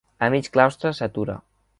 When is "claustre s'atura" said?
0.55-1.37